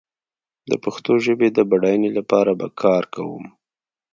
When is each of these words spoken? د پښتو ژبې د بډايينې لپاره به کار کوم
د 0.69 0.71
پښتو 0.83 1.11
ژبې 1.25 1.47
د 1.53 1.59
بډايينې 1.69 2.09
لپاره 2.17 2.51
به 2.59 2.67
کار 2.81 3.03
کوم 3.15 3.43